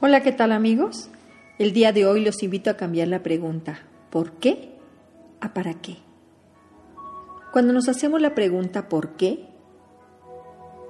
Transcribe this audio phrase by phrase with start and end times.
[0.00, 1.08] Hola, ¿qué tal amigos?
[1.56, 3.78] El día de hoy los invito a cambiar la pregunta
[4.10, 4.76] ¿por qué?
[5.40, 5.98] a ¿para qué?
[7.52, 9.46] Cuando nos hacemos la pregunta ¿por qué?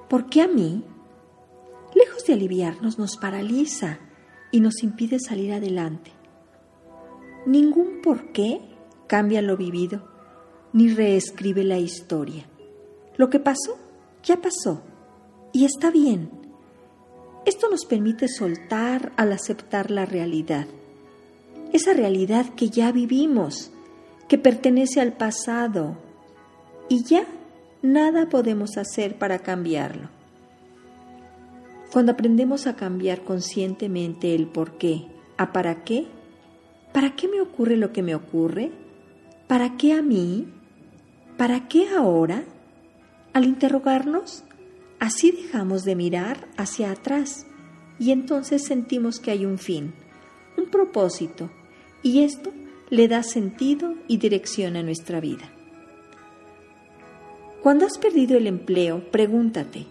[0.09, 0.83] ¿Por qué a mí?
[1.93, 3.99] Lejos de aliviarnos, nos paraliza
[4.51, 6.11] y nos impide salir adelante.
[7.45, 8.59] Ningún por qué
[9.05, 10.01] cambia lo vivido,
[10.73, 12.47] ni reescribe la historia.
[13.17, 13.77] Lo que pasó,
[14.23, 14.81] ya pasó,
[15.53, 16.44] y está bien
[17.45, 20.67] esto nos permite soltar al aceptar la realidad,
[21.73, 23.71] esa realidad que ya vivimos,
[24.27, 25.97] que pertenece al pasado
[26.89, 27.25] y ya
[27.81, 30.09] nada podemos hacer para cambiarlo.
[31.91, 35.05] Cuando aprendemos a cambiar conscientemente el por qué,
[35.37, 36.07] a para qué,
[36.91, 38.71] ¿para qué me ocurre lo que me ocurre?
[39.47, 40.47] ¿Para qué a mí?
[41.37, 42.43] ¿Para qué ahora?
[43.33, 44.43] Al interrogarnos,
[44.99, 47.45] Así dejamos de mirar hacia atrás
[47.99, 49.93] y entonces sentimos que hay un fin,
[50.57, 51.49] un propósito,
[52.01, 52.51] y esto
[52.89, 55.51] le da sentido y dirección a nuestra vida.
[57.61, 59.87] Cuando has perdido el empleo, pregúntate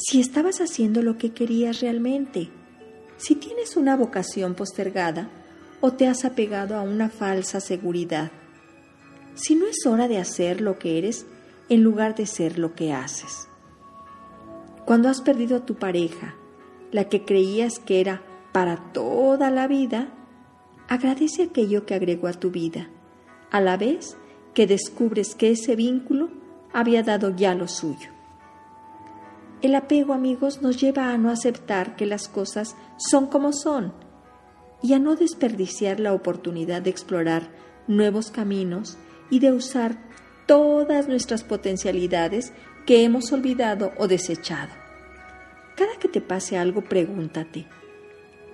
[0.00, 2.50] si estabas haciendo lo que querías realmente,
[3.16, 5.28] si tienes una vocación postergada
[5.80, 8.30] o te has apegado a una falsa seguridad,
[9.34, 11.26] si no es hora de hacer lo que eres
[11.68, 13.48] en lugar de ser lo que haces.
[14.88, 16.34] Cuando has perdido a tu pareja,
[16.92, 18.22] la que creías que era
[18.52, 20.08] para toda la vida,
[20.88, 22.88] agradece aquello que agregó a tu vida,
[23.50, 24.16] a la vez
[24.54, 26.30] que descubres que ese vínculo
[26.72, 28.08] había dado ya lo suyo.
[29.60, 33.92] El apego, amigos, nos lleva a no aceptar que las cosas son como son
[34.82, 37.50] y a no desperdiciar la oportunidad de explorar
[37.88, 38.96] nuevos caminos
[39.28, 39.98] y de usar
[40.46, 42.54] todas nuestras potencialidades
[42.88, 44.72] que hemos olvidado o desechado.
[45.76, 47.66] Cada que te pase algo, pregúntate,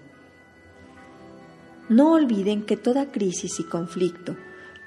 [1.89, 4.37] No olviden que toda crisis y conflicto,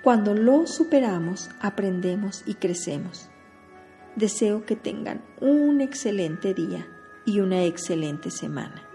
[0.03, 3.29] cuando lo superamos, aprendemos y crecemos.
[4.15, 6.87] Deseo que tengan un excelente día
[7.25, 8.90] y una excelente semana.